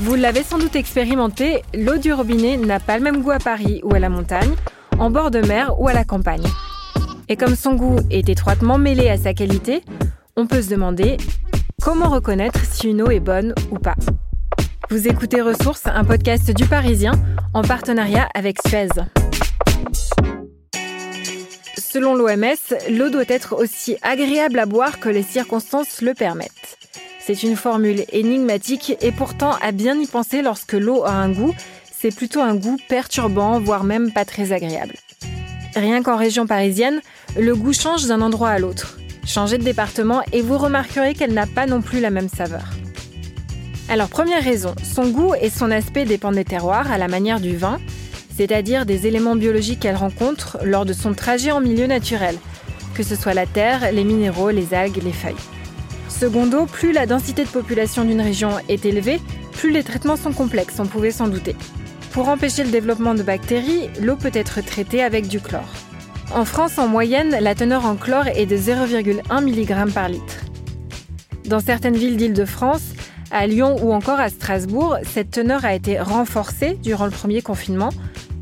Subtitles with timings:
[0.00, 3.80] Vous l'avez sans doute expérimenté, l'eau du robinet n'a pas le même goût à Paris
[3.82, 4.54] ou à la montagne,
[4.96, 6.46] en bord de mer ou à la campagne.
[7.28, 9.82] Et comme son goût est étroitement mêlé à sa qualité,
[10.36, 11.16] on peut se demander
[11.82, 13.96] comment reconnaître si une eau est bonne ou pas.
[14.88, 17.12] Vous écoutez Ressources, un podcast du Parisien
[17.52, 18.88] en partenariat avec Suez.
[21.76, 22.54] Selon l'OMS,
[22.90, 26.67] l'eau doit être aussi agréable à boire que les circonstances le permettent.
[27.28, 31.54] C'est une formule énigmatique et pourtant à bien y penser lorsque l'eau a un goût,
[31.92, 34.94] c'est plutôt un goût perturbant, voire même pas très agréable.
[35.76, 37.02] Rien qu'en région parisienne,
[37.38, 38.96] le goût change d'un endroit à l'autre.
[39.26, 42.64] Changez de département et vous remarquerez qu'elle n'a pas non plus la même saveur.
[43.90, 47.58] Alors première raison, son goût et son aspect dépendent des terroirs à la manière du
[47.58, 47.78] vin,
[48.38, 52.38] c'est-à-dire des éléments biologiques qu'elle rencontre lors de son trajet en milieu naturel,
[52.94, 55.57] que ce soit la terre, les minéraux, les algues, les feuilles.
[56.08, 59.20] Secondo, plus la densité de population d'une région est élevée,
[59.52, 61.54] plus les traitements sont complexes, on pouvait s'en douter.
[62.12, 65.68] Pour empêcher le développement de bactéries, l'eau peut être traitée avec du chlore.
[66.34, 70.44] En France, en moyenne, la teneur en chlore est de 0,1 mg par litre.
[71.46, 72.92] Dans certaines villes d'Île-de-France,
[73.30, 77.90] à Lyon ou encore à Strasbourg, cette teneur a été renforcée durant le premier confinement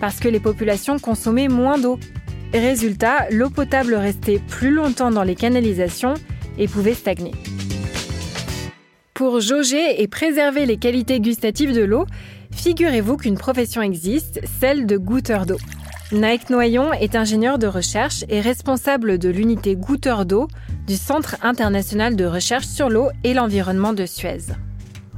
[0.00, 1.98] parce que les populations consommaient moins d'eau.
[2.52, 6.14] Résultat, l'eau potable restait plus longtemps dans les canalisations
[6.58, 7.32] et pouvait stagner.
[9.20, 12.06] Pour jauger et préserver les qualités gustatives de l'eau,
[12.52, 15.58] figurez-vous qu'une profession existe, celle de goûteur d'eau.
[16.10, 20.48] Nike Noyon est ingénieur de recherche et responsable de l'unité goûteur d'eau
[20.86, 24.54] du Centre international de recherche sur l'eau et l'environnement de Suez.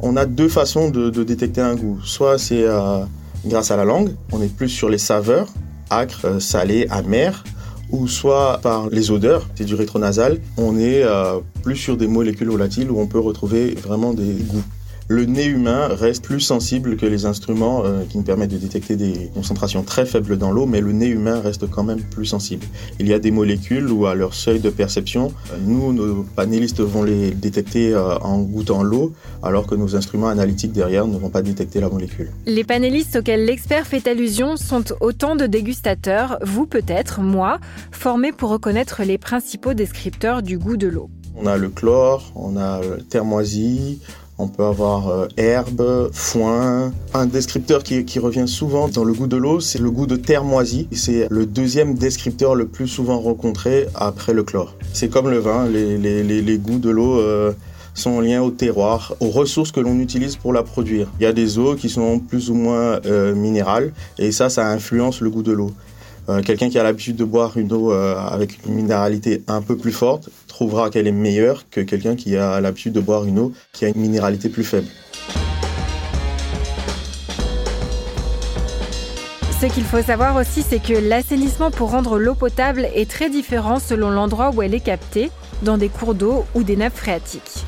[0.00, 1.98] On a deux façons de, détecter un goût.
[2.04, 2.98] Soit c'est euh,
[3.46, 5.48] grâce à la langue, on est plus sur les saveurs,
[5.88, 7.44] acre, salé, amer
[7.90, 12.48] ou soit par les odeurs, c'est du rétronasal, on est euh, plus sur des molécules
[12.48, 14.64] volatiles où on peut retrouver vraiment des goûts
[15.08, 18.96] le nez humain reste plus sensible que les instruments euh, qui nous permettent de détecter
[18.96, 22.66] des concentrations très faibles dans l'eau, mais le nez humain reste quand même plus sensible.
[22.98, 25.32] Il y a des molécules où à leur seuil de perception,
[25.64, 29.12] nous, nos panélistes vont les détecter euh, en goûtant l'eau,
[29.44, 32.32] alors que nos instruments analytiques derrière ne vont pas détecter la molécule.
[32.44, 37.60] Les panélistes auxquels l'expert fait allusion sont autant de dégustateurs, vous peut-être, moi,
[37.92, 41.10] formés pour reconnaître les principaux descripteurs du goût de l'eau.
[41.38, 44.00] On a le chlore, on a le thermoisie,
[44.38, 46.92] on peut avoir euh, herbe, foin.
[47.14, 50.44] Un descripteur qui, revient souvent dans le goût de l'eau, c'est le goût de terre
[50.44, 50.88] moisie.
[50.92, 54.74] C'est le deuxième descripteur le plus souvent rencontré après le chlore.
[54.92, 57.52] C'est comme le vin, les, goûts de l'eau euh,
[57.94, 61.08] sont liés au terroir, aux ressources que l'on utilise pour la produire.
[61.18, 64.68] Il y a des eaux qui sont plus ou moins euh, minérales et ça, ça
[64.70, 65.72] influence le goût de l'eau.
[66.28, 69.76] Euh, quelqu'un qui a l'habitude de boire une eau euh, avec une minéralité un peu
[69.76, 73.52] plus forte trouvera qu'elle est meilleure que quelqu'un qui a l'habitude de boire une eau
[73.72, 74.88] qui a une minéralité plus faible.
[79.60, 83.78] Ce qu'il faut savoir aussi, c'est que l'assainissement pour rendre l'eau potable est très différent
[83.78, 85.30] selon l'endroit où elle est captée,
[85.62, 87.64] dans des cours d'eau ou des nappes phréatiques.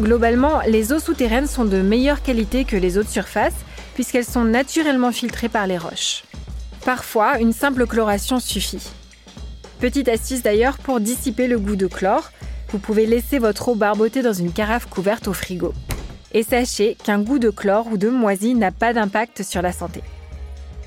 [0.00, 3.52] Globalement, les eaux souterraines sont de meilleure qualité que les eaux de surface,
[3.94, 6.22] puisqu'elles sont naturellement filtrées par les roches.
[6.84, 8.82] Parfois, une simple chloration suffit.
[9.80, 12.30] Petite astuce d'ailleurs pour dissiper le goût de chlore,
[12.70, 15.74] vous pouvez laisser votre eau barboter dans une carafe couverte au frigo.
[16.32, 20.02] Et sachez qu'un goût de chlore ou de moisi n'a pas d'impact sur la santé.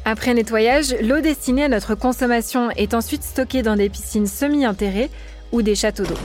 [0.05, 5.09] Après nettoyage, l'eau destinée à notre consommation est ensuite stockée dans des piscines semi-enterrées
[5.51, 6.17] ou des châteaux d'eau.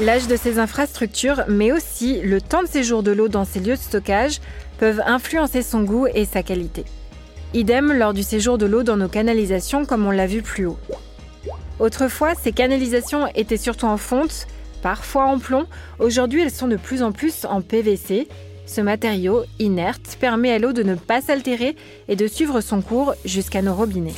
[0.00, 3.76] L'âge de ces infrastructures, mais aussi le temps de séjour de l'eau dans ces lieux
[3.76, 4.40] de stockage,
[4.78, 6.84] peuvent influencer son goût et sa qualité.
[7.54, 10.78] Idem lors du séjour de l'eau dans nos canalisations comme on l'a vu plus haut.
[11.78, 14.46] Autrefois, ces canalisations étaient surtout en fonte,
[14.82, 15.66] parfois en plomb.
[15.98, 18.28] Aujourd'hui, elles sont de plus en plus en PVC.
[18.66, 21.76] Ce matériau, inerte, permet à l'eau de ne pas s'altérer
[22.08, 24.14] et de suivre son cours jusqu'à nos robinets.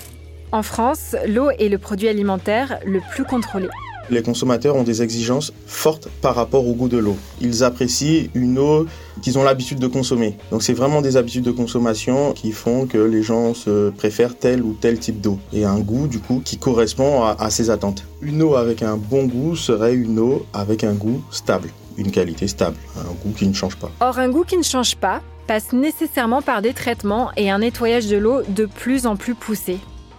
[0.52, 3.68] En France, l'eau est le produit alimentaire le plus contrôlé.
[4.10, 7.16] Les consommateurs ont des exigences fortes par rapport au goût de l'eau.
[7.40, 8.86] Ils apprécient une eau
[9.22, 10.36] qu'ils ont l'habitude de consommer.
[10.50, 14.62] Donc c'est vraiment des habitudes de consommation qui font que les gens se préfèrent tel
[14.62, 18.04] ou tel type d'eau et un goût du coup qui correspond à, ces attentes.
[18.22, 22.48] Une eau avec un bon goût serait une eau avec un goût stable, une qualité
[22.48, 23.90] stable, un goût qui ne change pas.
[24.00, 28.06] Or un goût qui ne change pas passe nécessairement par des traitements et un nettoyage
[28.06, 29.78] de l'eau de plus en plus poussé.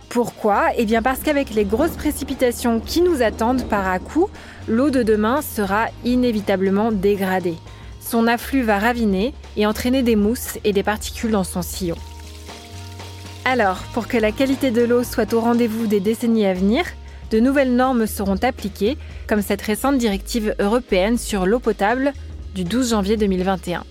[0.09, 4.27] Pourquoi Eh bien parce qu'avec les grosses précipitations qui nous attendent par à coup,
[4.67, 7.57] l'eau de demain sera inévitablement dégradée.
[7.99, 11.95] Son afflux va raviner et entraîner des mousses et des particules dans son sillon.
[13.45, 16.85] Alors, pour que la qualité de l'eau soit au rendez-vous des décennies à venir,
[17.29, 18.97] de nouvelles normes seront appliquées,
[19.27, 22.13] comme cette récente directive européenne sur l'eau potable
[22.55, 23.83] du 12 janvier 2021.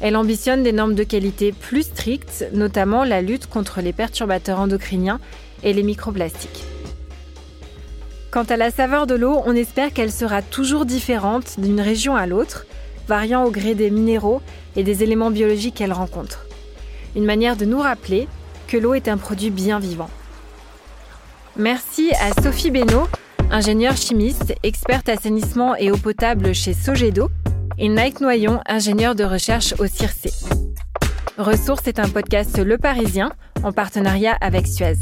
[0.00, 5.20] Elle ambitionne des normes de qualité plus strictes, notamment la lutte contre les perturbateurs endocriniens
[5.64, 6.64] et les microplastiques.
[8.30, 12.26] Quant à la saveur de l'eau, on espère qu'elle sera toujours différente d'une région à
[12.26, 12.66] l'autre,
[13.08, 14.40] variant au gré des minéraux
[14.76, 16.46] et des éléments biologiques qu'elle rencontre.
[17.16, 18.28] Une manière de nous rappeler
[18.66, 20.10] que l'eau est un produit bien vivant.
[21.56, 23.06] Merci à Sophie Beno,
[23.50, 27.28] ingénieure chimiste, experte assainissement et eau potable chez Sogedo,
[27.78, 30.30] et Nike Noyon, ingénieur de recherche au CIRC.
[31.38, 33.32] Ressources est un podcast Le Parisien
[33.62, 34.96] en partenariat avec Suez.